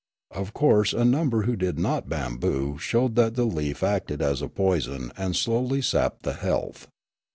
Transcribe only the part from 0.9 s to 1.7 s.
a number who